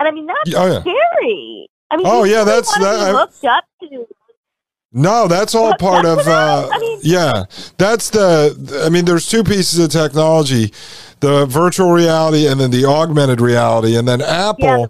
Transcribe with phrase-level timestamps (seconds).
[0.00, 0.80] And I mean, that's Oh, yeah.
[0.80, 1.68] scary.
[1.90, 4.06] I mean, Oh, yeah, that's- that- I- looked up to.
[4.92, 6.26] No, that's all That's part of.
[6.26, 7.44] Uh, I mean- yeah,
[7.78, 8.82] that's the.
[8.84, 10.72] I mean, there's two pieces of technology:
[11.20, 13.94] the virtual reality and then the augmented reality.
[13.96, 14.64] And then Apple.
[14.64, 14.86] Yeah,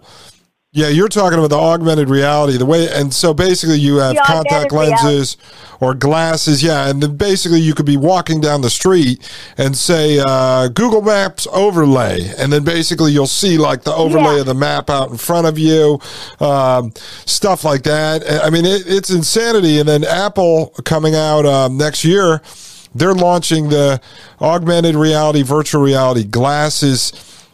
[0.73, 4.71] you're talking about the augmented reality, the way, and so basically you have The contact
[4.71, 5.05] augmented reality.
[5.05, 5.37] lenses
[5.81, 10.19] or glasses, yeah, and then basically you could be walking down the street and say
[10.25, 14.39] uh, Google Maps overlay, and then basically you'll see like the overlay Yeah.
[14.41, 15.99] of the map out in front of you,
[16.39, 16.93] um,
[17.25, 18.23] stuff like that.
[18.41, 19.77] I mean, it, it's insanity.
[19.79, 22.41] And then Apple coming out um, next year,
[22.95, 23.99] they're launching the
[24.39, 27.11] augmented reality, virtual reality glasses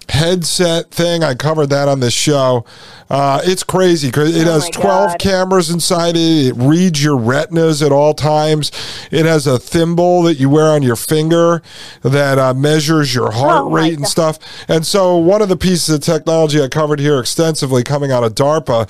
[0.10, 1.24] headset thing.
[1.24, 2.66] I covered that on this show.
[3.10, 5.20] Uh, it's crazy because it Oh has my 12 God.
[5.20, 6.48] cameras inside it.
[6.48, 8.72] It reads your retinas at all times.
[9.12, 11.62] It has a thimble that you wear on your finger
[12.02, 14.08] that uh, measures your heart Oh rate and God.
[14.10, 14.40] stuff.
[14.68, 18.36] And so, one of the pieces of technology I covered here extensively coming out of
[18.36, 18.90] DARPA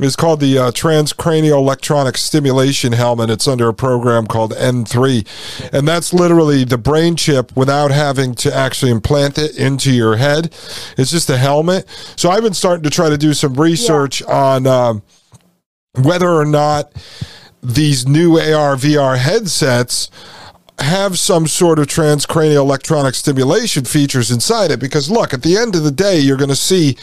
[0.00, 3.30] is called the uh, transcranial electronic stimulation helmet.
[3.30, 5.70] It's under a program called N3.
[5.72, 10.46] And that's literally the brain chip without having to actually implant it into your head.
[10.96, 11.88] It's just a helmet.
[12.16, 15.02] So I've been starting to try to do some research on um,
[15.94, 16.92] whether or not
[17.62, 20.10] these new AR VR headsets
[20.78, 25.76] have some sort of transcranial electronic stimulation features inside it because look at the end
[25.76, 26.96] of the day you're going to see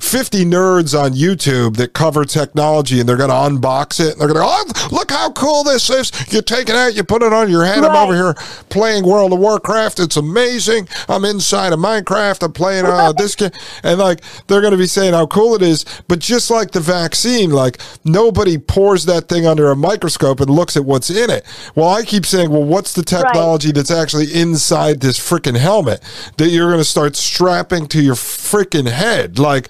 [0.00, 4.28] 50 nerds on YouTube that cover technology and they're going to unbox it and they're
[4.28, 6.10] going to go, oh, look how cool this is.
[6.32, 7.84] You take it out, you put it on your head.
[7.84, 8.34] I'm over here
[8.70, 10.00] playing World of Warcraft.
[10.00, 10.88] It's amazing.
[11.08, 12.42] I'm inside of Minecraft.
[12.42, 13.50] I'm playing uh, this game.
[13.82, 15.84] And like, they're going to be saying how cool it is.
[16.08, 20.76] But just like the vaccine, like nobody pours that thing under a microscope and looks
[20.76, 21.44] at what's in it.
[21.74, 26.00] Well, I keep saying, well, what's the technology that's actually inside this freaking helmet
[26.38, 29.38] that you're going to start strapping to your freaking head?
[29.38, 29.68] Like,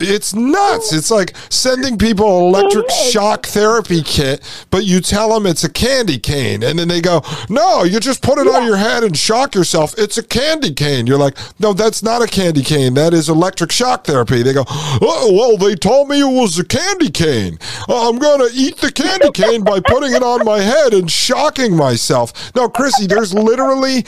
[0.00, 0.92] it's nuts.
[0.92, 5.70] It's like sending people an electric shock therapy kit, but you tell them it's a
[5.70, 6.62] candy cane.
[6.62, 9.94] And then they go, no, you just put it on your head and shock yourself.
[9.98, 11.06] It's a candy cane.
[11.06, 12.94] You're like, no, that's not a candy cane.
[12.94, 14.42] That is electric shock therapy.
[14.42, 17.58] They go, oh, well, they told me it was a candy cane.
[17.88, 21.10] Uh, I'm going to eat the candy cane by putting it on my head and
[21.10, 22.54] shocking myself.
[22.54, 24.04] No, Chrissy, there's literally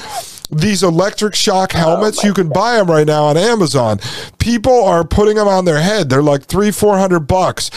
[0.51, 3.99] these electric shock helmets you can buy them right now on amazon.
[4.39, 6.09] People are putting them on their head.
[6.09, 7.71] They're like three four hundred bucks.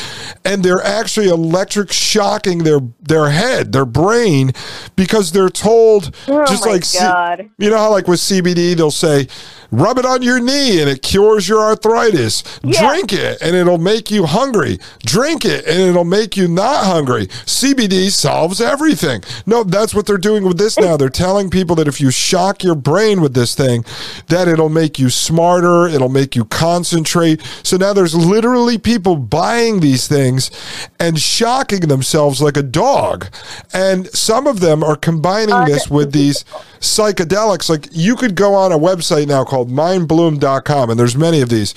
[0.46, 4.54] And they're actually electric shocking their their head their brain
[4.96, 7.50] because they're told Oh just like God.
[7.58, 9.28] you know how like with cbd they'll say
[9.72, 12.44] rub it on your knee and it cures your arthritis.
[12.64, 12.88] Yeah.
[12.90, 14.80] drink it and it'll make you hungry.
[15.06, 17.28] Drink it and it'll make you not hungry.
[17.28, 19.24] Cbd solves everything.
[19.46, 20.98] No that's what they're doing with this now.
[20.98, 23.86] They're telling people that if you shock your brain with this thing
[24.28, 27.42] that it'll make you smarter it'll make you concentrate.
[27.64, 30.52] So now there's literally people buying these things
[31.00, 33.28] and shocking themselves like a dog.
[33.74, 36.44] And some of them are combining Uh, this with these
[36.82, 37.70] psychedelics.
[37.70, 41.74] Like you could go on a website now called mindbloom.com and there's many of these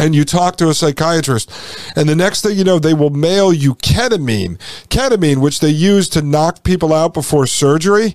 [0.00, 1.50] and you talk to a psychiatrist,
[1.96, 4.58] and the next thing you know, they will mail you ketamine.
[4.88, 8.12] Ketamine, which they use to knock people out before surgery.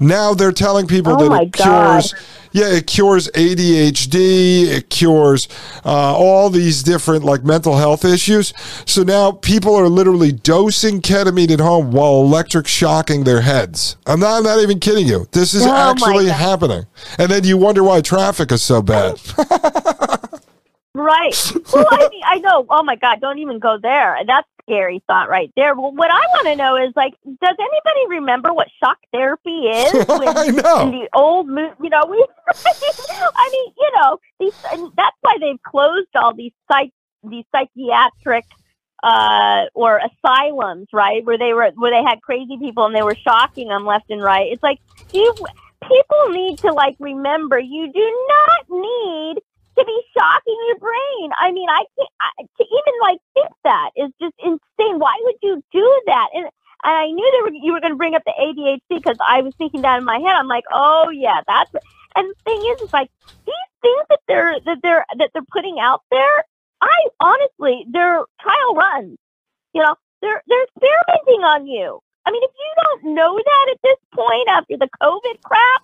[0.00, 2.14] Now they're telling people Oh that it cures.
[2.52, 4.64] Yeah, it cures ADHD.
[4.64, 5.46] It cures
[5.84, 8.54] uh, all these different like mental health issues.
[8.86, 13.96] So now people are literally dosing ketamine at home while electric shocking their heads.
[14.06, 15.26] I'm not, I'm not even kidding you.
[15.32, 16.86] This is Oh actually happening.
[17.18, 19.20] And then you wonder why traffic is so bad.
[21.06, 21.52] Right.
[21.72, 22.64] Well, I mean, I know.
[22.70, 23.20] Oh my God!
[23.20, 24.18] Don't even go there.
[24.26, 25.74] That's a scary thought right there.
[25.74, 29.92] Well, what I want to know is like, does anybody remember what shock therapy is?
[30.08, 30.80] When, I know.
[30.80, 32.24] In the old, you know, we.
[32.48, 34.54] I mean, you know, these.
[34.72, 36.92] And that's why they've closed all these psych,
[37.22, 38.44] these psychiatric.
[39.02, 41.24] Uh, or asylums, right?
[41.24, 44.22] Where they were, where they had crazy people and they were shocking them left and
[44.22, 44.50] right.
[44.50, 44.80] It's like
[45.12, 45.32] you,
[45.82, 49.42] people need to like remember you do not need
[49.78, 51.30] to be shocking your brain.
[51.38, 54.98] I mean, I can't I, to even like think that is just insane.
[54.98, 56.28] Why would you do that?
[56.34, 56.46] And
[56.84, 59.54] and I knew were, you were going to bring up the ADHD because I was
[59.56, 60.36] thinking that in my head.
[60.36, 61.70] I'm like, oh yeah, that's.
[62.14, 63.10] And the thing is, it's like
[63.44, 66.44] these things that they're that they're that they're putting out there.
[66.80, 69.18] I honestly, they're trial runs.
[69.72, 72.00] You know, they're they're experimenting on you.
[72.24, 75.82] I mean, if you don't know that at this point after the COVID crap,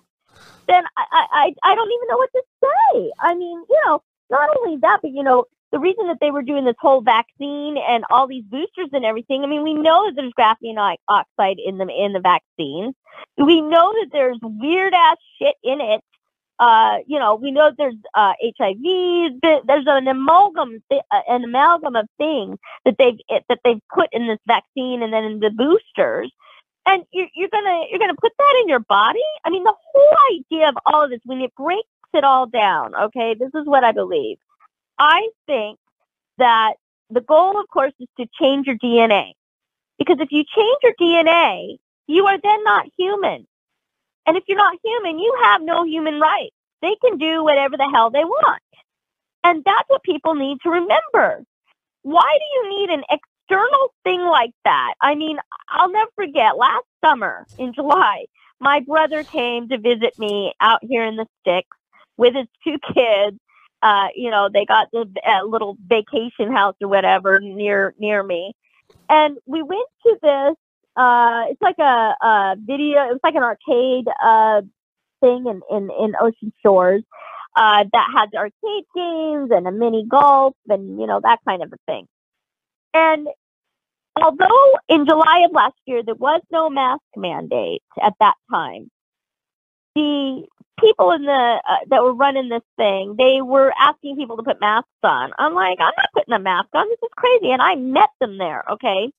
[0.67, 3.11] then I, I, I don't even know what to say.
[3.19, 6.43] I mean, you know, not only that, but you know, the reason that they were
[6.43, 9.43] doing this whole vaccine and all these boosters and everything.
[9.43, 10.77] I mean, we know that there's graphene
[11.09, 12.93] oxide in them in the vaccines.
[13.37, 16.01] We know that there's weird ass shit in it.
[16.59, 19.41] Uh, you know, we know there's uh, HIV.
[19.41, 23.17] There's an amalgam, uh, an amalgam of things that they've
[23.49, 26.31] that they've put in this vaccine and then in the boosters
[26.87, 29.21] and you're, you're gonna you're gonna put that in your body.
[29.45, 32.95] I mean, the whole idea of all of this, when it breaks it all down,
[32.95, 34.37] okay, this is what I believe.
[34.99, 35.79] I think
[36.39, 36.75] that
[37.09, 39.33] the goal, of course, is to change your DNA,
[39.99, 41.77] because if you change your DNA,
[42.07, 43.47] you are then not human,
[44.27, 46.55] and if you're not human, you have no human rights.
[46.81, 48.61] They can do whatever the hell they want,
[49.43, 51.43] and that's what people need to remember.
[52.03, 54.93] Why do you need an external thing like that.
[55.01, 55.37] I mean,
[55.69, 58.25] I'll never forget last summer in July,
[58.59, 61.77] my brother came to visit me out here in the sticks
[62.17, 63.37] with his two kids.
[63.81, 68.53] Uh, you know, they got the uh, little vacation house or whatever near near me,
[69.09, 70.55] and we went to this.
[70.95, 73.09] Uh, it's like a, a video.
[73.09, 74.61] It was like an arcade uh,
[75.19, 77.03] thing in, in in Ocean Shores
[77.55, 81.71] uh, that had arcade games and a mini golf and you know that kind of
[81.73, 82.07] a thing.
[82.93, 83.27] And
[84.21, 88.89] although in July of last year there was no mask mandate at that time,
[89.95, 90.45] the
[90.79, 94.59] people in the uh, that were running this thing, they were asking people to put
[94.59, 95.31] masks on.
[95.37, 96.87] I'm like, I'm not putting a mask on.
[96.89, 97.51] This is crazy.
[97.51, 98.63] And I met them there.
[98.71, 99.11] Okay,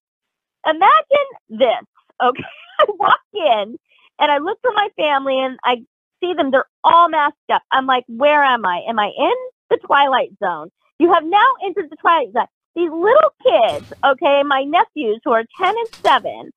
[0.67, 1.85] imagine this.
[2.23, 2.45] Okay,
[2.81, 3.77] I walk in
[4.19, 5.83] and I look for my family and I
[6.21, 6.51] see them.
[6.51, 7.63] They're all masked up.
[7.71, 8.83] I'm like, where am I?
[8.89, 9.35] Am I in
[9.71, 10.71] the twilight zone?
[10.99, 15.45] You have now entered the twilight zone these little kids, okay, my nephews who are
[15.59, 16.51] 10 and 7,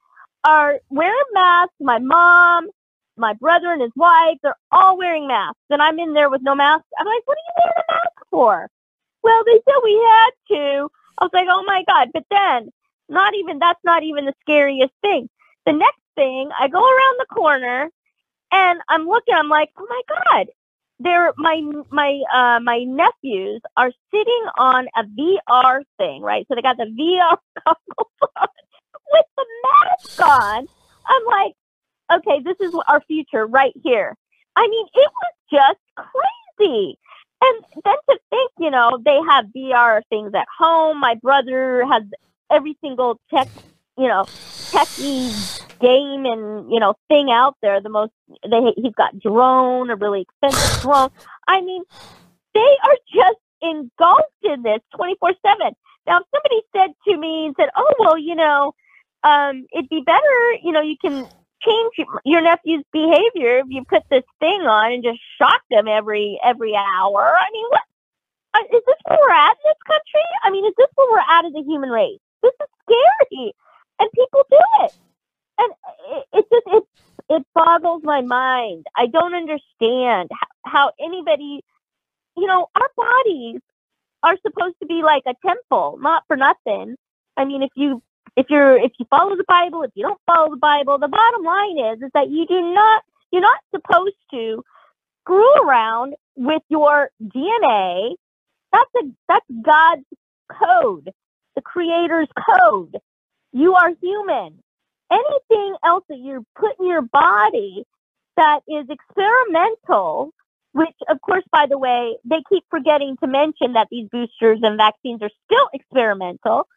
[0.43, 1.75] are wearing masks.
[1.79, 2.69] My mom,
[3.17, 5.59] my brother and his wife, they're all wearing masks.
[5.69, 6.85] And I'm in there with no mask.
[6.99, 8.69] I'm like, what are you wearing a mask for?
[9.23, 10.89] Well, they said we had to.
[11.19, 12.09] I was like, oh my God.
[12.13, 12.71] But then,
[13.09, 15.29] not even, that's not even the scariest thing.
[15.65, 17.89] The next thing, I go around the corner
[18.51, 20.47] and I'm looking, I'm like, oh my God,
[20.99, 21.61] they're my
[21.91, 26.45] my uh my nephews are sitting on a VR thing, right?
[26.47, 28.47] So they got the VR goggles on
[29.11, 30.67] with the mask on.
[31.07, 31.53] I'm like,
[32.19, 34.15] okay, this is our future right here.
[34.55, 36.97] I mean, it was just crazy.
[37.41, 40.99] And then to think, you know, they have VR things at home.
[40.99, 42.03] My brother has
[42.49, 43.47] every single tech,
[43.97, 44.25] you know,
[44.71, 47.81] techie game and you know thing out there.
[47.81, 48.11] The most
[48.49, 51.09] they he's got drone, a really expensive drone.
[51.47, 51.83] I mean,
[52.53, 55.73] they are just engulfed in this twenty four seven.
[56.05, 58.73] Now, if somebody said to me and said, "Oh well, you know,
[59.23, 61.27] um, it'd be better, you know, you can
[61.61, 66.39] change your nephew's behavior if you put this thing on and just shock them every
[66.43, 67.81] every hour." I mean, what
[68.53, 70.27] uh, this where we're at in this country?
[70.43, 72.19] I mean, is this where we're at as a human race?
[72.41, 73.53] This is scary,
[73.99, 74.91] and people do it
[75.59, 75.73] and
[76.11, 76.83] it, it just it
[77.29, 78.85] it boggles my mind.
[78.95, 81.61] I don't understand how, how anybody,
[82.37, 83.61] you know, our bodies
[84.23, 86.95] are supposed to be like a temple, not for nothing.
[87.37, 88.03] I mean, if you
[88.37, 91.43] if you're if you follow the Bible, if you don't follow the Bible, the bottom
[91.43, 94.63] line is is that you do not you're not supposed to
[95.23, 98.15] screw around with your DNA.
[98.73, 100.05] That's a that's God's
[100.51, 101.11] code,
[101.55, 102.97] the Creator's code.
[103.57, 104.61] You are human
[105.11, 107.85] anything else that you put in your body
[108.35, 110.31] that is experimental,
[110.73, 114.77] which, of course, by the way, they keep forgetting to mention that these boosters and
[114.77, 116.67] vaccines are still experimental.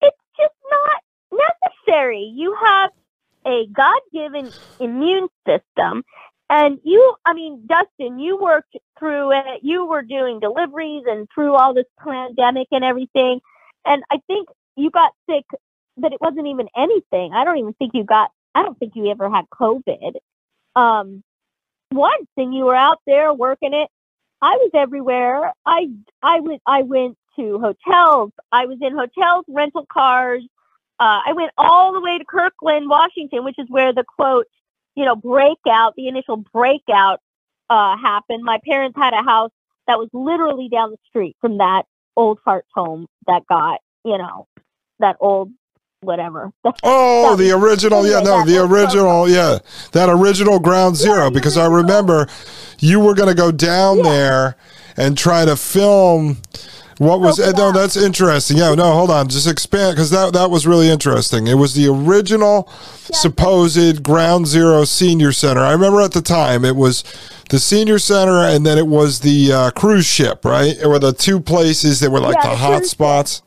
[0.00, 1.40] It's just not
[1.86, 2.32] necessary.
[2.34, 2.90] You have
[3.46, 6.04] a God given immune system.
[6.50, 9.60] And you, I mean, Dustin, you worked through it.
[9.62, 13.40] You were doing deliveries and through all this pandemic and everything.
[13.84, 15.44] And I think you got sick
[15.96, 17.32] but it wasn't even anything.
[17.32, 18.30] I don't even think you got.
[18.54, 20.14] I don't think you ever had COVID.
[20.76, 21.22] Um,
[21.92, 23.88] once, and you were out there working it.
[24.42, 25.52] I was everywhere.
[25.64, 25.88] I
[26.22, 28.32] I went I went to hotels.
[28.52, 30.42] I was in hotels, rental cars.
[31.00, 34.46] Uh, I went all the way to Kirkland, Washington, which is where the quote,
[34.94, 37.20] you know, breakout, the initial breakout
[37.68, 38.44] uh, happened.
[38.44, 39.50] My parents had a house
[39.86, 41.84] that was literally down the street from that
[42.16, 44.46] old farts home that got, you know,
[45.00, 45.50] that old
[46.04, 46.52] whatever.
[46.82, 49.58] Oh, the original, yeah, no, the original, yeah,
[49.92, 51.30] that original Ground Zero.
[51.30, 52.28] Because I remember
[52.78, 54.02] you were going to go down yeah.
[54.04, 54.56] there
[54.96, 56.38] and try to film
[56.98, 57.42] What was?
[57.42, 58.56] Scope no, that's interesting.
[58.56, 59.28] Yeah, no, hold on.
[59.28, 61.46] Just expand because that that was really interesting.
[61.46, 62.68] It was the original
[63.12, 65.60] supposed Ground Zero Senior Center.
[65.60, 67.02] I remember at the time it was
[67.50, 70.44] the Senior Center, and then it was the uh, cruise ship.
[70.44, 70.76] Right?
[70.78, 73.42] It were the two places that were like Yeah, the hot spots.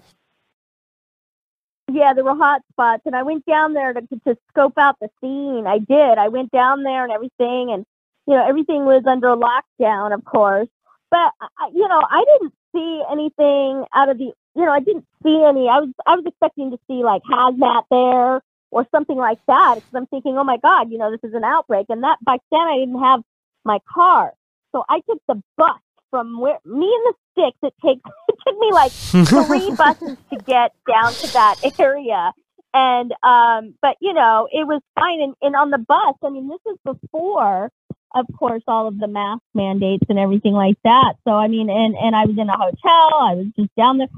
[1.91, 5.09] Yeah, there were hot spots, and I went down there to, to scope out the
[5.21, 5.65] scene.
[5.67, 6.17] I did.
[6.17, 7.85] I went down there and everything, and
[8.25, 10.67] you know everything was under lockdown, of course.
[11.09, 11.31] But
[11.73, 14.33] you know, I didn't see anything out of the.
[14.55, 15.69] You know, I didn't see any.
[15.69, 18.41] I was I was expecting to see like hazmat there
[18.71, 21.45] or something like that because I'm thinking, oh my god, you know, this is an
[21.45, 23.21] outbreak, and that back then I didn't have
[23.63, 24.33] my car,
[24.73, 25.79] so I took the bus
[26.09, 27.57] from where me and the sticks.
[27.63, 32.33] It takes it took me like three buses to get down to that area.
[32.73, 35.21] And um, but you know, it was fine.
[35.21, 37.71] And, and on the bus, I mean, this is before,
[38.13, 41.13] of course, all of the mask mandates and everything like that.
[41.27, 43.19] So I mean, and and I was in a hotel.
[43.21, 44.09] I was just down there.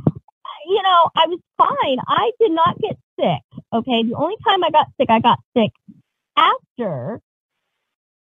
[0.67, 1.97] You know, I was fine.
[2.07, 3.63] I did not get sick.
[3.73, 5.71] Okay, the only time I got sick, I got sick
[6.35, 7.21] after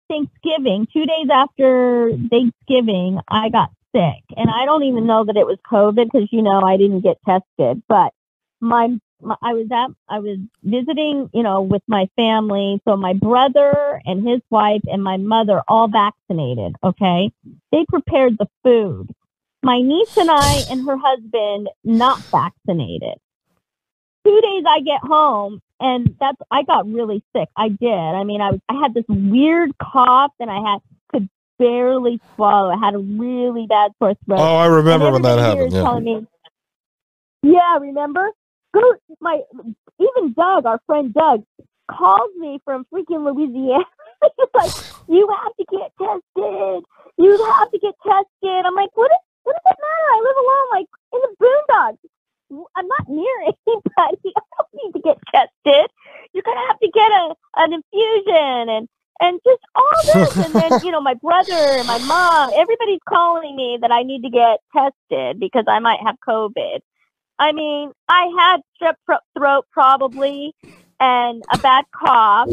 [0.08, 0.86] Thanksgiving.
[0.92, 5.58] Two days after Thanksgiving, I got sick, and I don't even know that it was
[5.70, 7.82] COVID because you know I didn't get tested.
[7.88, 8.12] But
[8.60, 8.88] my,
[9.20, 12.80] my I was at I was visiting, you know, with my family.
[12.86, 16.76] So my brother and his wife and my mother all vaccinated.
[16.82, 17.30] Okay,
[17.70, 19.10] they prepared the food.
[19.62, 23.14] My niece and I and her husband not vaccinated.
[24.24, 27.48] Two days I get home and that's I got really sick.
[27.56, 27.90] I did.
[27.90, 30.78] I mean, I was I had this weird cough and I had
[31.58, 32.70] barely swallow.
[32.70, 34.38] I had a really bad sore throat.
[34.38, 35.72] Oh, I remember when that happened.
[35.72, 35.82] Yeah.
[35.82, 36.26] telling me,
[37.42, 38.30] yeah, remember?
[38.74, 38.80] Go,
[39.20, 39.40] my
[40.00, 41.44] even Doug, our friend Doug,
[41.90, 43.84] calls me from freaking Louisiana.
[44.22, 44.72] He's like,
[45.08, 46.84] you have to get tested.
[47.18, 48.66] You have to get tested.
[48.66, 49.10] I'm like, what?
[49.10, 50.08] Is, what does it matter?
[50.14, 51.98] I live alone, like in the boondocks.
[52.76, 54.32] I'm not near anybody.
[54.36, 55.90] I don't need to get tested.
[56.32, 58.88] You're gonna have to get a an infusion and
[59.22, 60.36] and just all this.
[60.44, 64.22] and then you know, my brother and my mom, everybody's calling me that I need
[64.22, 66.80] to get tested because I might have COVID.
[67.38, 70.52] I mean, I had strep pro- throat probably
[71.00, 72.48] and a bad cough,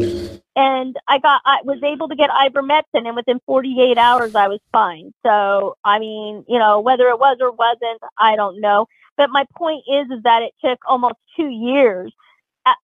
[0.56, 4.60] and I got I was able to get ivermectin, and within 48 hours I was
[4.72, 5.12] fine.
[5.26, 8.86] So I mean, you know, whether it was or wasn't, I don't know.
[9.16, 12.12] But my point is, is that it took almost two years,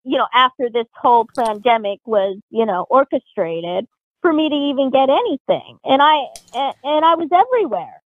[0.04, 3.88] you know, after this whole pandemic was, you know, orchestrated
[4.22, 8.02] for me to even get anything, and I and, I was everywhere,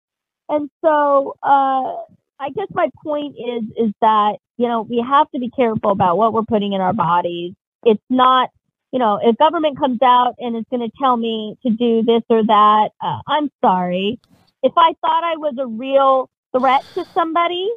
[0.49, 1.37] and so.
[1.43, 1.97] uh
[2.39, 6.17] I guess my point is is that you know we have to be careful about
[6.19, 7.55] what we're putting in our bodies.
[7.85, 8.51] It's not
[8.93, 12.23] you know if government comes out and is going to tell me to do this
[12.29, 14.21] or that, uh, I'm sorry.
[14.63, 17.71] If I thought I was a real threat to somebody,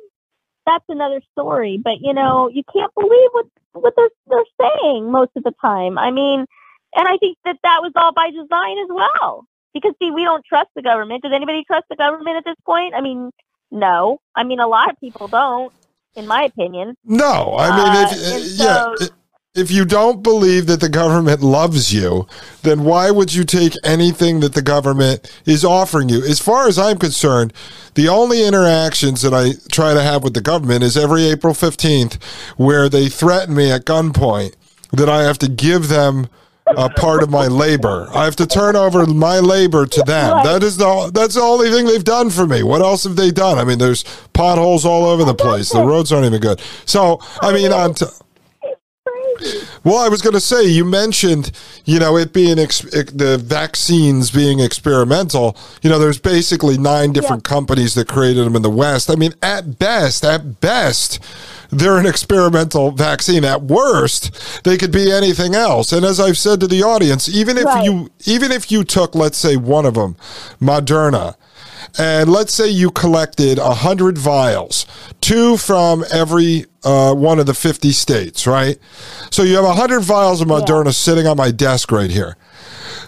[0.70, 1.80] that's another story.
[1.84, 5.98] But you know you can't believe what what they're they're saying most of the time.
[5.98, 6.46] I mean,
[6.96, 9.46] and I think that that was all by design as well.
[9.74, 11.24] Because see, we don't trust the government.
[11.24, 12.94] Does anybody trust the government at this point?
[12.96, 13.30] I mean,
[13.72, 14.20] no.
[14.36, 15.72] I mean, a lot of people don't,
[16.16, 16.96] in my opinion.
[17.06, 19.08] No, I mean, Uh, if, yeah, so-
[19.60, 22.28] if you don't believe that the government loves you,
[22.64, 26.24] then why would you take anything that the government is offering you?
[26.24, 27.54] As far as I'm concerned,
[27.96, 32.22] the only interactions that I try to have with the government is every April 15th,
[32.58, 34.56] where they threaten me at gunpoint
[34.92, 36.30] that I have to give them
[36.78, 38.08] a part of my labor.
[38.14, 40.44] I have to turn over my labor to them.
[40.44, 42.64] That is the that's the only thing they've done for me.
[42.64, 43.58] What else have they done?
[43.58, 45.70] I mean, there's potholes all over the place.
[45.70, 46.62] The roads aren't even good.
[46.86, 48.06] So, I mean, on t-.
[49.84, 51.52] well, I was going to say you mentioned,
[51.86, 55.56] you know, it being ex- the vaccines being experimental.
[55.82, 59.10] You know, there's basically nine different companies that created them in the West.
[59.10, 61.20] I mean, at best, at best,
[61.72, 63.46] they're an experimental vaccine.
[63.46, 65.92] At worst, they could be anything else.
[65.92, 67.86] And as I've said to the audience, even if Right.
[67.86, 70.16] you even if you took, let's say, one of them,
[70.62, 71.36] Moderna,
[71.98, 74.86] and let's say you collected 100 vials,
[75.22, 78.78] two from every uh, one of the 50 states, right?
[79.32, 82.38] So you have 100 vials of Moderna sitting on my desk right here.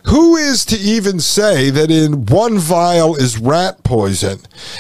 [0.06, 4.40] Who is to even say that in one vial is rat poison,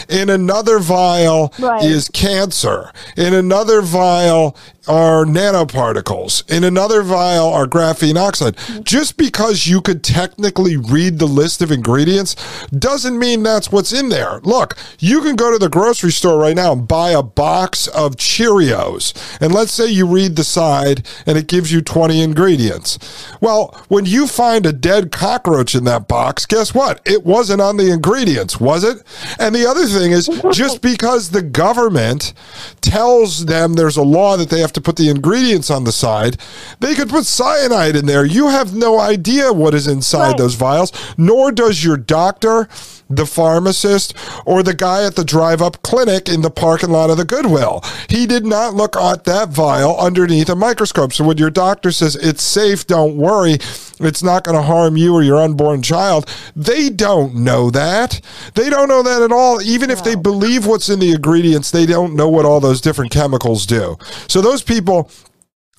[0.09, 1.83] in another vial Right.
[1.83, 4.57] is cancer, in another vial
[4.87, 6.49] are nanoparticles.
[6.51, 8.57] In another vial are graphene oxide.
[8.83, 12.35] Just because you could technically read the list of ingredients
[12.69, 14.39] doesn't mean that's what's in there.
[14.43, 18.15] Look, you can go to the grocery store right now and buy a box of
[18.15, 19.13] Cheerios.
[19.39, 22.97] And let's say you read the side and it gives you 20 ingredients.
[23.39, 27.01] Well, when you find a dead cockroach in that box, guess what?
[27.05, 29.03] It wasn't on the ingredients, was it?
[29.37, 32.33] And the other thing is just because the government
[32.81, 36.37] tells them there's a law that they have to put the ingredients on the side,
[36.79, 38.23] they could put cyanide in there.
[38.23, 40.37] You have no idea what is inside Right.
[40.37, 42.69] those vials, nor does your doctor,
[43.15, 44.13] the pharmacist,
[44.45, 47.83] or the guy at the drive up clinic in the parking lot of the Goodwill.
[48.09, 51.13] He did not look at that vial underneath a microscope.
[51.13, 53.57] So when your doctor says it's safe, don't worry,
[53.99, 58.21] it's not going to harm you or your unborn child, they don't know that.
[58.55, 59.61] They don't know that at all.
[59.61, 63.11] Even if they believe what's in the ingredients, they don't know what all those different
[63.11, 63.97] chemicals do.
[64.27, 65.09] So those people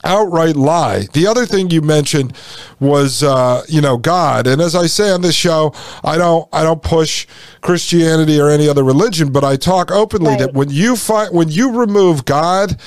[0.05, 1.07] outright lie.
[1.13, 2.35] The other thing you mentioned
[2.81, 5.73] was uh, you know God, and as I say on this show,
[6.05, 7.27] I don't I don't push
[7.61, 10.39] Christianity or any other religion, but I talk openly Right.
[10.41, 12.79] that when you find when you remove God,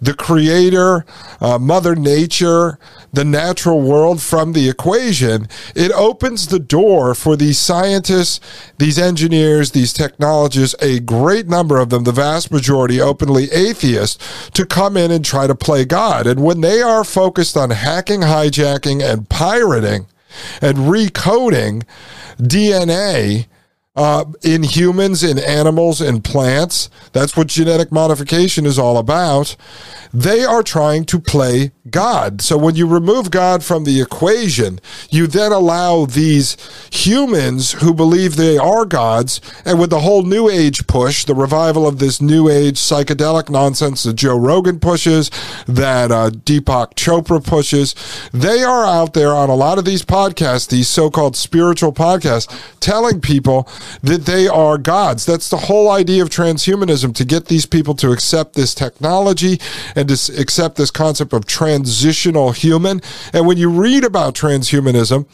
[0.00, 1.04] the Creator,
[1.40, 2.78] uh, Mother Nature,
[3.14, 8.40] the natural world from the equation, it opens the door for these scientists,
[8.78, 14.66] these engineers, these technologists, a great number of them, the vast majority openly atheists, to
[14.66, 16.26] come in and try to play God.
[16.26, 20.06] And when they are focused on hacking, hijacking, and pirating
[20.60, 21.84] and recoding
[22.38, 23.46] DNA,
[23.96, 26.90] uh, in humans, in animals, in plants.
[27.12, 29.56] That's what genetic modification is all about.
[30.12, 32.40] They are trying to play God.
[32.40, 36.56] So when you remove God from the equation, you then allow these
[36.90, 41.86] humans who believe they are gods, and with the whole New Age push, the revival
[41.86, 45.30] of this New Age psychedelic nonsense that Joe Rogan pushes,
[45.66, 47.94] that uh, Deepak Chopra pushes,
[48.32, 52.48] they are out there on a lot of these podcasts, these so called spiritual podcasts,
[52.80, 53.68] telling people
[54.02, 55.26] that they are gods.
[55.26, 59.60] That's the whole idea of transhumanism to get these people to accept this technology
[59.94, 63.00] and to accept this concept of transitional human.
[63.32, 65.26] And when you read about transhumanism,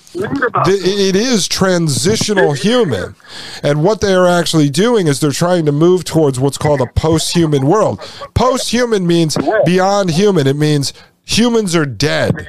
[0.65, 3.15] th- it is transitional human.
[3.63, 6.87] And what they are actually doing is they're trying to move towards what's called a
[6.87, 8.01] post human world.
[8.35, 10.93] Post human means beyond human, it means
[11.25, 12.49] humans are dead.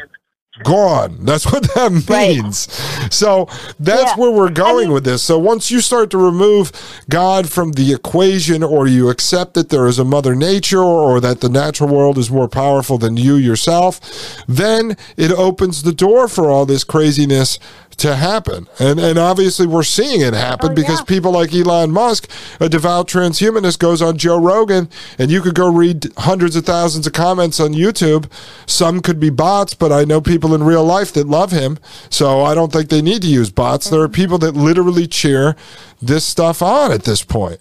[0.63, 1.17] Gone.
[1.21, 2.35] That's what that Right.
[2.43, 2.67] means.
[3.09, 3.47] So
[3.79, 4.15] that's Yeah.
[4.17, 5.23] where we're going mean- with this.
[5.23, 6.73] So once you start to remove
[7.09, 11.39] God from the equation or you accept that there is a mother nature or that
[11.39, 14.01] the natural world is more powerful than you yourself,
[14.45, 17.57] then it opens the door for all this craziness
[17.97, 18.67] to happen.
[18.79, 21.05] And and obviously we're seeing it happen Oh, because yeah.
[21.05, 25.71] people like Elon Musk, a devout transhumanist, goes on Joe Rogan, and you could go
[25.71, 28.31] read hundreds of thousands of comments on YouTube.
[28.65, 31.77] Some could be bots, but I know people in real life that love him,
[32.09, 33.89] so I don't think they need to use bots.
[33.89, 34.13] There are mm-hmm.
[34.13, 35.55] people that literally cheer
[36.01, 37.59] this stuff on at this point.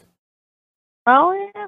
[1.07, 1.67] Oh yeah.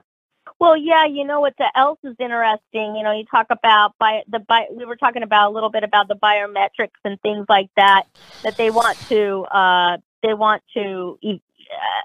[0.63, 1.07] Well, yeah.
[1.07, 2.95] You know what else is interesting?
[2.95, 5.83] You know, you talk about bi- the bi- we were talking about a little bit
[5.83, 8.05] about the biometrics and things like that
[8.45, 11.33] that they want to uh, they want to uh,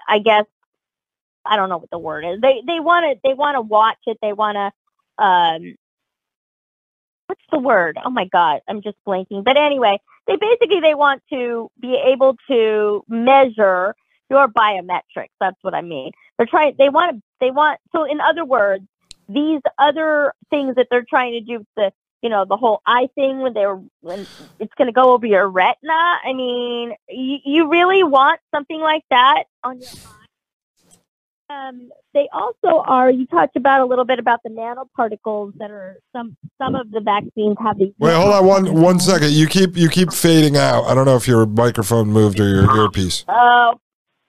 [0.10, 0.46] I guess
[1.46, 2.42] I don't know what the word is.
[2.42, 4.18] They they want to they want to watch it.
[4.24, 5.76] They want to um,
[7.28, 8.00] what's the word?
[8.04, 9.44] Oh my god, I'm just blanking.
[9.44, 13.94] But anyway, they basically they want to be able to measure
[14.32, 15.30] your biometrics.
[15.40, 16.12] That's what I mean.
[16.38, 16.76] They're trying.
[16.78, 17.22] They want to.
[17.40, 17.80] They want.
[17.92, 18.86] So in other words,
[19.30, 23.40] these other things that they're trying to do, the you know the whole eye thing
[23.40, 24.28] when they're when
[24.60, 25.94] it's going to go over your retina.
[25.94, 30.14] I mean, you, you really want something like that on your eye.
[31.50, 33.10] Um, they also are.
[33.10, 37.00] You talked about a little bit about the nanoparticles that are some some of the
[37.00, 37.94] vaccines have these.
[38.00, 39.32] Wait, hold on one one second.
[39.32, 40.84] You keep you keep fading out.
[40.86, 43.24] I don't know if your microphone moved or your earpiece.
[43.28, 43.80] Oh,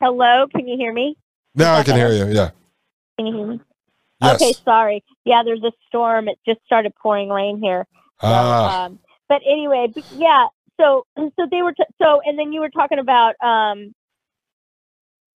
[0.01, 0.47] hello.
[0.55, 1.17] Can you hear me?
[1.55, 2.33] Now I can hear you.
[2.33, 2.51] Yeah.
[3.17, 3.61] Can you hear me?
[4.21, 4.43] Yes.
[4.43, 5.05] Okay, sorry.
[5.25, 6.29] Yeah, there's a storm.
[6.29, 7.87] It just started pouring rain here.
[8.21, 8.85] Ah.
[8.87, 10.47] um, but anyway, but yeah.
[10.81, 11.73] So, so they were.
[11.73, 13.35] T- so, and then you were talking about.
[13.43, 13.95] Um,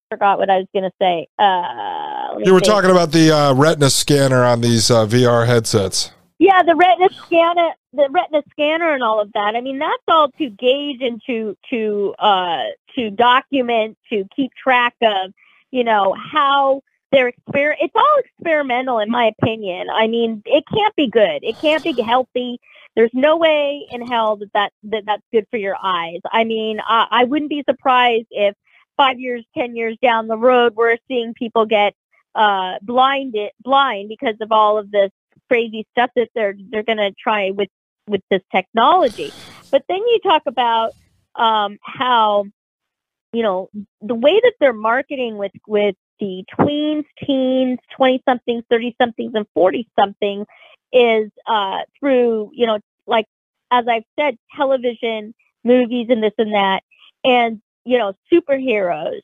[0.10, 1.28] forgot what I was going to say.
[1.40, 2.70] Uh, You were think.
[2.72, 6.12] talking about the uh, retina scanner on these uh, VR headsets.
[6.38, 9.54] Yeah, the retina scanner, the retina scanner, and all of that.
[9.56, 12.64] I mean, that's all to gauge and to to uh,
[12.96, 15.32] to document, to keep track of,
[15.72, 16.82] you know, how
[17.12, 17.74] they're exper.
[17.80, 19.88] It's all experimental, in my opinion.
[19.94, 21.44] I mean, it can't be good.
[21.44, 22.60] It can't be healthy.
[22.96, 26.20] There's no way in hell that that, that that's good for your eyes.
[26.32, 28.56] I mean, I, I wouldn't be surprised if
[28.98, 31.94] five years, ten years down the road, we're seeing people get
[32.36, 35.12] uh, blinded, blind because of all of this
[35.50, 37.70] crazy stuff that they're they're going to try with
[38.08, 39.32] with this technology.
[39.70, 40.92] But then you talk about
[41.36, 42.46] um, how
[43.34, 43.70] you know
[44.02, 49.46] the way that they're marketing with with the tweens, teens, twenty somethings, thirty somethings, and
[49.54, 50.46] forty somethings
[50.94, 53.26] is uh, through you know like
[53.72, 56.82] as I've said, television, movies, and this and that,
[57.24, 59.22] and you know superheroes.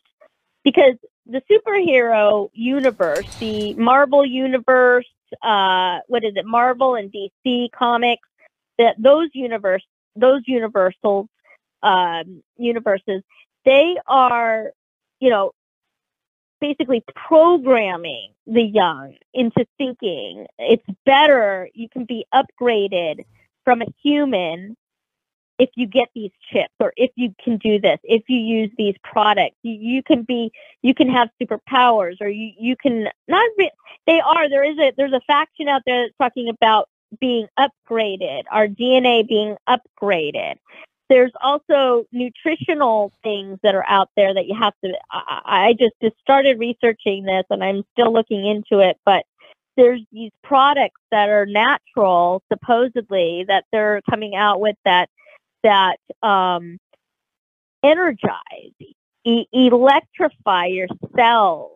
[0.64, 5.08] Because the superhero universe, the Marvel universe,
[5.42, 8.28] uh, what is it, Marvel and DC comics,
[8.78, 9.84] that those universe,
[10.16, 11.28] those universal
[11.84, 13.24] um, universes,
[13.68, 14.72] they are,
[15.20, 15.52] you know,
[16.62, 21.70] basically programming the young into thinking it's better.
[21.74, 23.26] You can be upgraded
[23.66, 24.78] from a human
[25.60, 28.96] if you get these chips or if you can do this, if you use these
[29.04, 30.52] products, you, you can be,
[30.82, 33.72] you can have superpowers or you, you can not, re-
[34.06, 36.88] they are, there is a, there's a faction out there that's talking about
[37.20, 40.56] being upgraded, our DNA being upgraded.
[41.10, 45.94] There's also nutritional things that are out there that you have to, I, I just,
[46.02, 49.26] just started researching this and I'm still looking into it, but
[49.78, 55.10] there's these products that are natural, supposedly, that they're coming out with that
[55.64, 56.78] that um,
[57.84, 58.74] energize,
[59.24, 61.72] e- electrify your cells.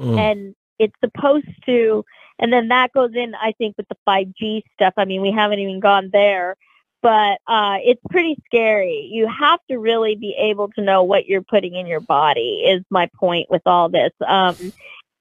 [0.00, 0.18] Mm.
[0.18, 2.04] And it's supposed to,
[2.38, 4.94] and then that goes in, I think, with the 5G stuff.
[4.96, 6.56] I mean, we haven't even gone there,
[7.02, 9.08] but uh, it's pretty scary.
[9.12, 12.82] You have to really be able to know what you're putting in your body, is
[12.90, 14.12] my point with all this.
[14.26, 14.56] Um,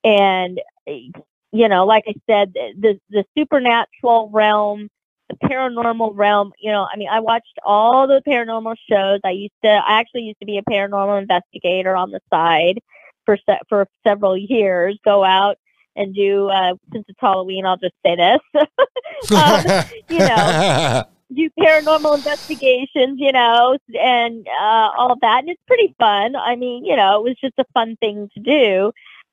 [0.04, 4.90] and, you know, like I said, the, the supernatural realm
[5.30, 6.52] the paranormal realm.
[6.60, 9.20] You know, I mean, I watched all the paranormal shows.
[9.24, 12.80] I used to, I actually used to be a paranormal investigator on the side
[13.26, 14.98] for se- for several years.
[15.06, 15.58] Go out
[15.96, 16.50] and do.
[16.50, 18.40] Uh, since it's Halloween, I'll just say this.
[19.36, 21.04] um, you know.
[21.34, 25.40] do paranormal investigations, you know, and uh, all that.
[25.40, 26.36] And it's pretty fun.
[26.36, 28.92] I mean, you know, it was just a fun thing to do.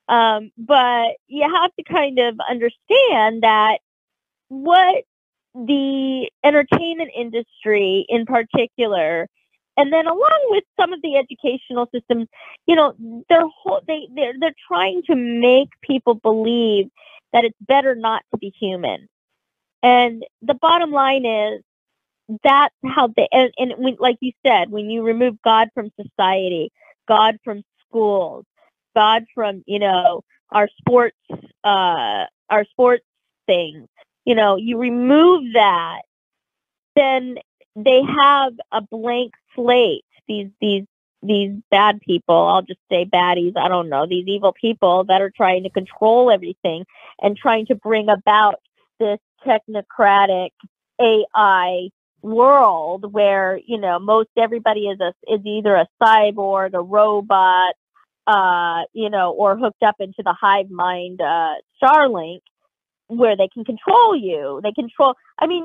[0.09, 3.79] Um, but you have to kind of understand that
[4.49, 5.05] what
[5.55, 9.27] the entertainment industry in particular
[9.79, 12.29] and then along with some of the educational systems
[12.67, 12.95] you know
[13.31, 16.91] they're whole, they they're, they're trying to make people believe
[17.33, 19.09] that it's better not to be human
[19.83, 21.63] and the bottom line is
[22.45, 26.71] that's how they and, and when, like you said when you remove god from society
[27.09, 28.45] god from schools
[28.97, 31.17] god from you know our sports
[31.65, 33.05] uh our sports
[33.47, 33.87] things
[34.27, 36.03] you know, you remove that,
[36.97, 37.37] then
[37.77, 40.05] they have a blank slate.
[40.29, 40.85] These these
[41.23, 45.33] these bad people, I'll just say baddies, I don't know, these evil people that are
[45.37, 46.85] trying to control everything
[47.23, 48.57] and trying to bring about
[49.01, 50.51] this technocratic
[51.01, 51.89] AI
[52.27, 57.75] world where, you know, most everybody is a is either a cyborg, a robot,
[58.27, 62.41] uh, you know, or hooked up into the hive mind uh Starlink
[63.09, 64.61] where they can control you.
[64.63, 65.15] They control.
[65.39, 65.65] I mean,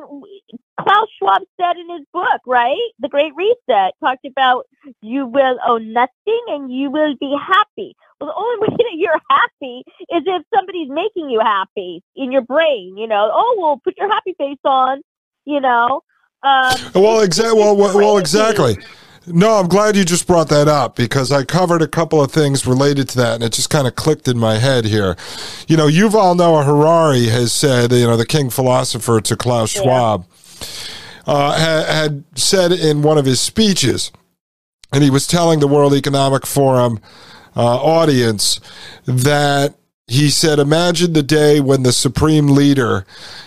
[0.79, 4.67] Klaus Schwab said in his book, right, The Great Reset, talked about
[5.01, 7.95] you will own nothing and you will be happy.
[8.19, 12.43] Well, the only way that you're happy is if somebody's making you happy in your
[12.43, 12.95] brain.
[12.97, 15.01] You know, oh, well, put your happy face on.
[15.45, 16.01] You know.
[16.43, 17.59] Um, well, exactly.
[17.59, 18.77] Well, well, exactly.
[19.27, 22.65] No, I'm glad you just brought that up because I covered a couple of things
[22.65, 25.15] related to that and it just kind of clicked in my head here.
[25.67, 30.25] You know, Yuval Noah Harari has said, you know, the king philosopher to Klaus Schwab,
[30.27, 31.33] yeah.
[31.33, 34.11] uh, had, had said in one of his speeches,
[34.91, 36.99] and he was telling the World Economic Forum
[37.55, 38.59] uh, audience
[39.05, 39.75] that
[40.07, 43.05] he said, Imagine the day when the supreme leader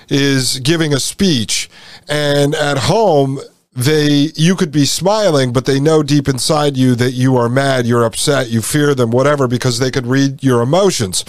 [0.09, 1.69] is giving a speech,
[2.09, 3.41] and at home,
[3.73, 7.85] they you could be smiling but they know deep inside you that you are mad
[7.85, 11.25] you're upset you fear them whatever because they could read your emotions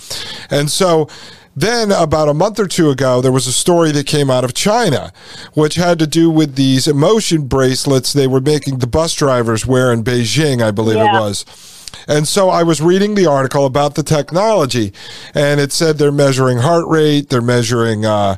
[0.52, 1.08] and so
[1.56, 4.54] then, about a month or two ago, there was a story that came out of
[4.54, 5.14] China,
[5.54, 9.94] which had to do with these emotion bracelets they were making the bus drivers wear
[9.94, 11.16] in Beijing, I believe yeah.
[11.16, 11.46] it was.
[12.10, 14.92] And so I was reading the article about the technology,
[15.34, 18.36] and it said they're measuring heart rate, they're measuring uh,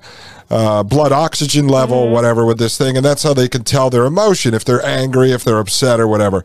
[0.49, 2.13] uh, blood oxygen level, mm-hmm.
[2.13, 2.95] whatever, with this thing.
[2.95, 6.07] And that's how they can tell their emotion, if they're angry, if they're upset, or
[6.07, 6.43] whatever.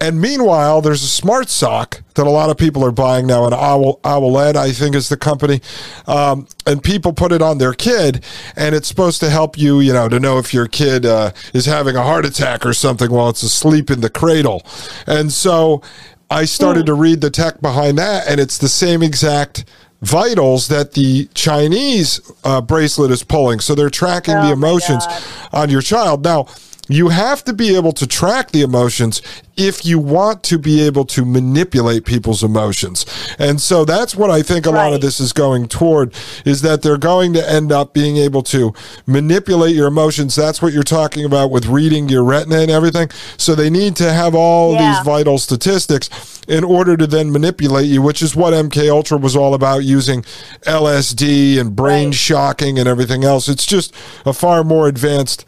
[0.00, 3.54] And meanwhile, there's a smart sock that a lot of people are buying now, an
[3.54, 5.60] Owl, Owlet, I think is the company.
[6.06, 8.24] Um, and people put it on their kid,
[8.56, 11.66] and it's supposed to help you, you know, to know if your kid uh, is
[11.66, 14.66] having a heart attack or something while it's asleep in the cradle.
[15.06, 15.82] And so
[16.30, 16.86] I started mm.
[16.86, 19.64] to read the tech behind that, and it's the same exact
[20.02, 23.60] vitals that the Chinese uh, bracelet is pulling.
[23.60, 25.06] So they're tracking Oh the emotions
[25.52, 26.24] on your child.
[26.24, 26.48] Now,
[26.88, 29.22] you have to be able to track the emotions
[29.56, 33.06] if you want to be able to manipulate people's emotions.
[33.38, 36.12] And so that's what I think a lot of this is going toward
[36.44, 38.74] is that they're going to end up being able to
[39.06, 40.34] manipulate your emotions.
[40.34, 43.10] That's what you're talking about with reading your retina and everything.
[43.36, 44.94] So they need to have all Yeah.
[44.96, 46.10] these vital statistics
[46.48, 50.24] in order to then manipulate you, which is what MK Ultra was all about using
[50.66, 52.14] LSD and brain Right.
[52.14, 53.48] shocking and everything else.
[53.48, 53.92] It's just
[54.26, 55.44] a far more advanced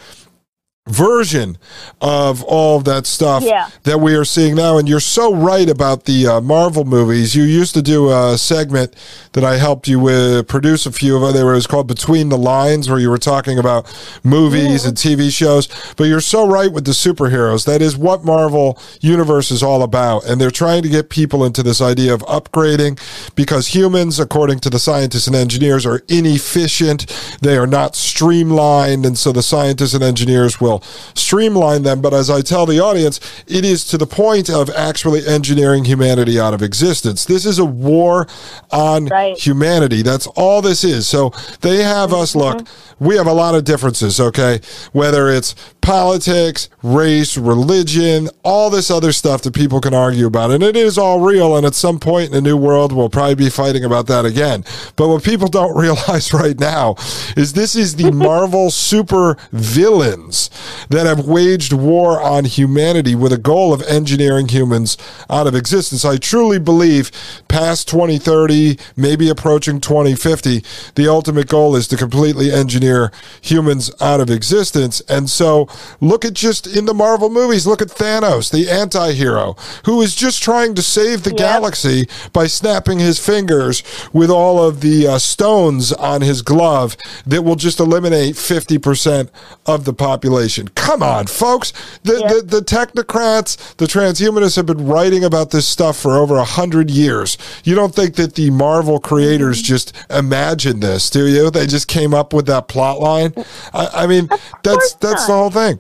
[0.87, 1.57] version
[2.03, 3.69] of all of that stuff Yeah.
[3.85, 4.77] that we are seeing now.
[4.77, 7.35] And you're so right about the uh, Marvel movies.
[7.35, 8.95] You used to do a segment
[9.33, 11.33] that I helped you with produce a few of.
[11.33, 13.87] They were it was called Between the Lines, where you were talking about
[14.23, 15.69] movies and TV shows.
[15.97, 17.65] But you're so right with the superheroes.
[17.65, 20.27] That is what Marvel Universe is all about.
[20.27, 23.01] And they're trying to get people into this idea of upgrading
[23.35, 27.07] because humans, according to the scientists and engineers, are inefficient.
[27.41, 29.07] They are not streamlined.
[29.07, 30.74] And so the scientists and engineers will
[31.15, 32.01] streamline them.
[32.01, 36.39] But as I tell the audience, it is to the point of actually engineering humanity
[36.39, 37.25] out of existence.
[37.25, 38.27] This is a war
[38.71, 39.37] on Right.
[39.39, 40.03] humanity.
[40.03, 41.07] That's all this is.
[41.07, 42.59] So they have us mm-hmm.
[42.59, 44.61] look, we have a lot of differences, okay?
[44.93, 50.51] Whether it's politics, race, religion, all this other stuff that people can argue about.
[50.51, 51.57] And it is all real.
[51.57, 54.65] And at some point in the new world, we'll probably be fighting about that again.
[54.97, 56.95] But what people don't realize right now
[57.37, 60.51] is this is the Marvel super villains
[60.89, 64.97] that have waged war on humanity with a goal of engineering humans
[65.29, 66.05] out of existence.
[66.05, 67.11] I truly believe
[67.49, 70.63] past 2030, maybe approaching 2050,
[70.95, 75.01] the ultimate goal is to completely engineer humans out of existence.
[75.09, 75.69] And so
[76.01, 80.15] look at just in the Marvel movies, look at Thanos, the anti hero, who is
[80.15, 81.39] just trying to save the Yep.
[81.39, 86.97] galaxy by snapping his fingers with all of the uh, stones on his glove
[87.27, 89.31] that will just eliminate 50%
[89.67, 90.54] of the population.
[90.75, 91.73] Come on, folks.
[92.03, 92.29] The, Yep.
[92.31, 96.91] the, the technocrats, the transhumanists have been writing about this stuff for over a hundred
[96.91, 97.37] years.
[97.65, 99.67] You don't think that the Marvel creators Mm-hmm.
[99.67, 101.51] just imagined this, do you?
[101.51, 103.33] They just came up with that plot line.
[103.73, 104.29] I, I mean,
[104.63, 105.79] that's that's the whole thing.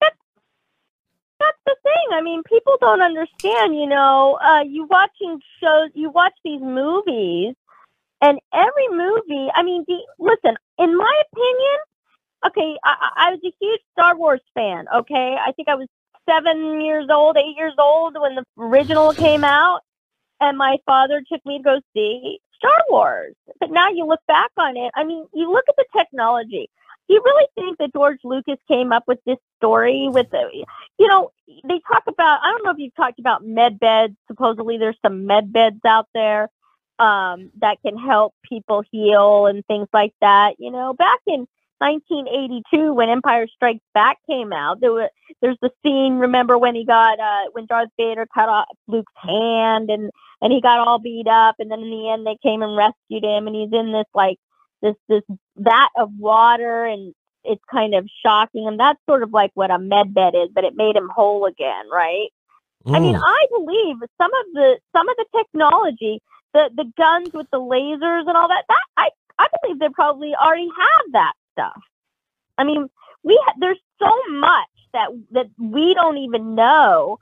[0.00, 2.06] that's the thing.
[2.12, 3.74] I mean, people don't understand.
[3.74, 7.54] You know, uh, you watching shows, you watch these movies,
[8.20, 9.48] and every movie.
[9.54, 10.56] I mean, the, listen.
[10.78, 11.78] In my opinion,
[12.46, 14.86] okay, I, I was a huge Star Wars fan.
[14.94, 15.88] Okay, I think I was
[16.28, 19.80] seven years old, eight years old when the original came out,
[20.40, 23.34] and my father took me to go see Star Wars.
[23.60, 24.92] But now you look back on it.
[24.94, 26.68] I mean, you look at the technology.
[27.08, 30.64] Do you really think that George Lucas came up with this story with the,
[30.98, 34.14] you know, they talk about, I don't know if you've talked about med beds.
[34.28, 36.48] Supposedly there's some med beds out there
[37.00, 40.54] um, that can help people heal and things like that.
[40.58, 41.48] You know, back in
[41.82, 45.10] 1982 when Empire Strikes Back came out, there was,
[45.42, 49.90] there's the scene, remember when he got, uh, when Darth Vader cut off Luke's hand
[49.90, 52.76] and, and he got all beat up and then in the end they came and
[52.76, 54.38] rescued him and he's in this like,
[54.80, 55.22] this, this
[55.56, 57.14] vat of water and
[57.44, 60.64] it's kind of shocking and That's sort of like what a med bed is, but
[60.64, 62.28] it made him whole again, right?
[62.86, 63.20] I mean, Mm.
[63.24, 66.20] I believe some of the some of the technology,
[66.52, 68.64] the the guns with the lasers and all that.
[68.68, 71.80] That I I believe they probably already have that stuff.
[72.58, 72.88] I mean,
[73.24, 77.18] we ha- there's so much that that we don't even know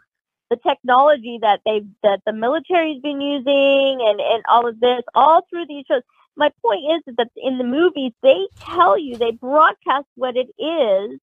[0.50, 5.42] the technology that they that the military's been using and and all of this all
[5.50, 6.02] through these shows.
[6.36, 11.20] My point is that in the movies they tell you they broadcast what it is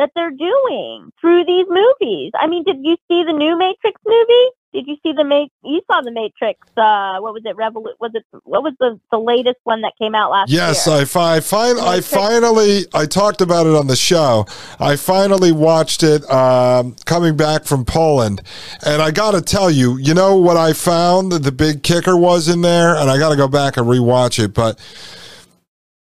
[0.00, 2.32] that they're doing through these movies.
[2.34, 4.48] I mean, did you see the new Matrix movie?
[4.72, 6.60] Did you see the Ma- You saw the Matrix?
[6.76, 7.56] Uh, what was it?
[7.56, 8.24] Revolu- Was it?
[8.44, 10.96] What was the the latest one that came out last Yes, year?
[10.96, 14.46] I, fi- I, fin- I finally, I talked about it on the show.
[14.78, 18.42] I finally watched it um, coming back from Poland.
[18.86, 22.16] And I got to tell you, you know what I found that the big kicker
[22.16, 22.94] was in there?
[22.96, 24.54] And I got to go back and rewatch it.
[24.54, 24.78] But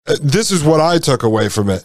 [0.06, 1.84] uh, this is what I took away from it.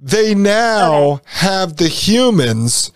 [0.00, 1.22] They now Okay.
[1.26, 2.90] have the humans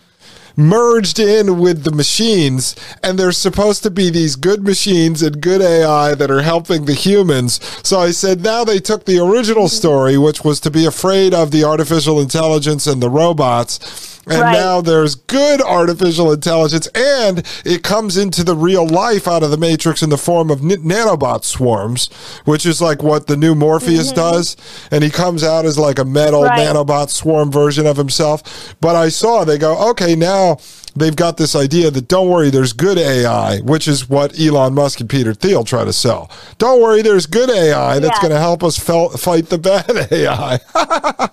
[0.57, 5.61] merged in with the machines and there's supposed to be these good machines and good
[5.61, 7.61] AI that are helping the humans.
[7.81, 9.75] So I said now they took the original mm-hmm.
[9.77, 14.53] story which was to be afraid of the artificial intelligence and the robots and Right.
[14.53, 19.57] now there's good artificial intelligence and it comes into the real life out of the
[19.57, 22.07] matrix in the form of n- nanobot swarms
[22.45, 24.15] which is like what the new Morpheus mm-hmm.
[24.15, 24.55] does
[24.91, 26.59] and he comes out as like a metal Right.
[26.67, 30.57] nanobot swarm version of himself but I saw they go okay now
[30.95, 34.99] they've got this idea that don't worry, there's good AI, which is what Elon Musk
[34.99, 36.29] and Peter Thiel try to sell.
[36.57, 38.21] Don't worry, there's good AI that's Yeah.
[38.21, 40.59] going to help us fel- fight the bad AI.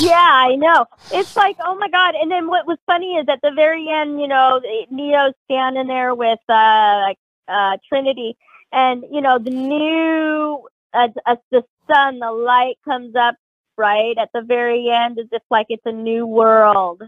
[0.00, 0.86] Yeah, I know.
[1.12, 2.14] It's like, oh my god!
[2.14, 6.14] And then what was funny is at the very end, you know, Neo's standing there
[6.14, 7.14] with uh,
[7.48, 8.36] uh, Trinity,
[8.72, 13.36] and you know, the new uh, uh, the sun, the light comes up
[13.78, 17.02] right at the very end, as if like it's a new world,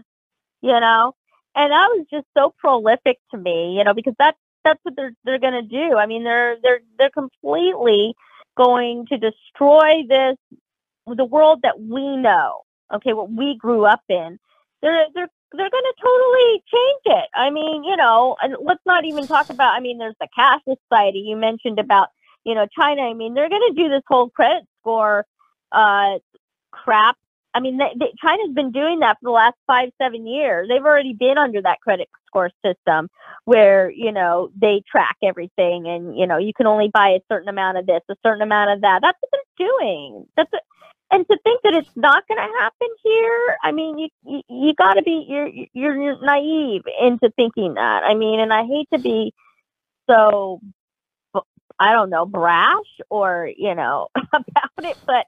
[0.61, 1.13] you know.
[1.55, 5.13] And that was just so prolific to me, you know, because that's that's what they're
[5.25, 5.97] they're gonna do.
[5.97, 8.15] I mean, they're they're they're completely
[8.57, 10.37] going to destroy this
[11.07, 12.62] the world that we know,
[12.93, 14.39] okay, what we grew up in,
[14.81, 17.29] they're they're they're going to totally change it.
[17.35, 19.75] I mean, you know, and let's not even talk about.
[19.75, 22.07] I mean, there's the cash society you mentioned about,
[22.43, 23.03] you know, China.
[23.03, 25.25] I mean, they're going to do this whole credit score
[25.71, 26.17] uh,
[26.71, 27.17] crap.
[27.53, 30.67] I mean, they, they, China's been doing that for the last five, seven years.
[30.67, 33.09] They've already been under that credit score system
[33.45, 37.49] where, you know, they track everything and, you know, you can only buy a certain
[37.49, 39.01] amount of this, a certain amount of that.
[39.03, 40.25] That's what they're doing.
[40.35, 40.63] That's what,
[41.13, 44.73] and to think that it's not going to happen here, I mean, you you, you
[44.73, 48.01] got to be you're, you're naive into thinking that.
[48.03, 49.31] I mean, and I hate to be
[50.09, 50.59] so
[51.79, 55.27] I don't know brash or you know about it, but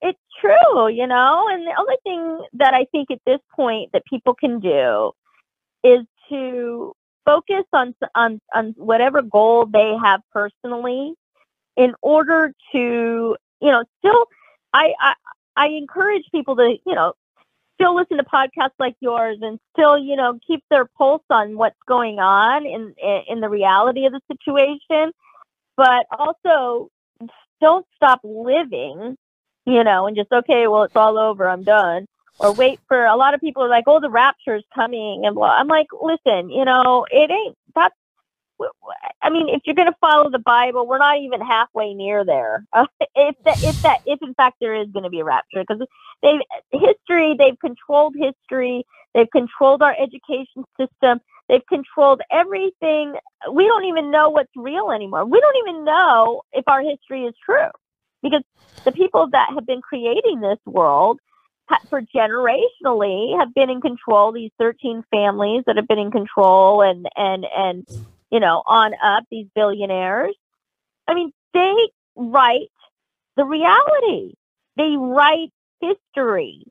[0.00, 1.48] it's true, you know.
[1.50, 5.12] And the only thing that I think at this point that people can do
[5.84, 6.94] is to
[7.26, 11.12] focus on on on whatever goal they have personally
[11.76, 14.24] in order to you know still
[14.72, 15.14] I, I
[15.56, 17.14] I encourage people to, you know,
[17.74, 21.78] still listen to podcasts like yours and still, you know, keep their pulse on what's
[21.86, 22.94] going on in
[23.28, 25.12] in the reality of the situation,
[25.76, 26.88] but also
[27.60, 29.16] don't stop living,
[29.66, 32.06] you know, and just okay, well, it's all over, I'm done.
[32.38, 35.50] Or wait for a lot of people are like, oh, the rapture's coming, and blah.
[35.58, 37.56] I'm like, listen, you know, it ain't.
[37.74, 37.94] That's
[39.22, 42.64] I mean, if you're going to follow the Bible, we're not even halfway near there.
[42.72, 45.64] Uh, if that, if that, if in fact there is going to be a rapture,
[45.66, 45.86] because
[46.22, 46.40] they've
[46.72, 53.14] history, they've controlled history, they've controlled our education system, they've controlled everything.
[53.52, 55.24] We don't even know what's real anymore.
[55.24, 57.70] We don't even know if our history is true,
[58.22, 58.42] because
[58.84, 61.20] the people that have been creating this world
[61.88, 64.32] for generationally have been in control.
[64.32, 67.86] These 13 families that have been in control, and and and
[68.30, 70.34] you know, on up, these billionaires.
[71.08, 71.74] I mean, they
[72.16, 72.70] write
[73.36, 74.34] the reality.
[74.76, 76.64] They write history.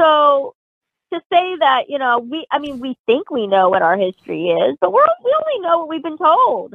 [0.00, 0.54] So
[1.12, 4.48] to say that, you know, we, I mean, we think we know what our history
[4.48, 6.74] is, but we're, we only know what we've been told.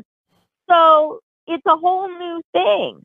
[0.69, 2.99] So it's a whole new thing.